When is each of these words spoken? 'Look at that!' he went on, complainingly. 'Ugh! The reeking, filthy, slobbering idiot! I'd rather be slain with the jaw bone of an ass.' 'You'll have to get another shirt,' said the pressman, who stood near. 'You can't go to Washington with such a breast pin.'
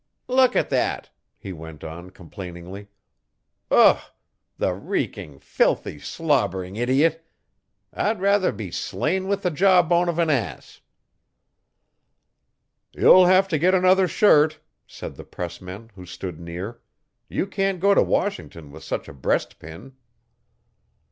'Look 0.27 0.55
at 0.55 0.71
that!' 0.71 1.11
he 1.37 1.53
went 1.53 1.83
on, 1.83 2.09
complainingly. 2.09 2.87
'Ugh! 3.69 3.99
The 4.57 4.73
reeking, 4.73 5.37
filthy, 5.39 5.99
slobbering 5.99 6.75
idiot! 6.75 7.23
I'd 7.93 8.19
rather 8.19 8.51
be 8.51 8.71
slain 8.71 9.27
with 9.27 9.43
the 9.43 9.51
jaw 9.51 9.83
bone 9.83 10.09
of 10.09 10.17
an 10.17 10.31
ass.' 10.31 10.81
'You'll 12.93 13.27
have 13.27 13.47
to 13.49 13.59
get 13.59 13.75
another 13.75 14.07
shirt,' 14.07 14.59
said 14.87 15.17
the 15.17 15.23
pressman, 15.23 15.91
who 15.93 16.07
stood 16.07 16.39
near. 16.39 16.81
'You 17.29 17.45
can't 17.45 17.79
go 17.79 17.93
to 17.93 18.01
Washington 18.01 18.71
with 18.71 18.81
such 18.83 19.07
a 19.07 19.13
breast 19.13 19.59
pin.' 19.59 19.93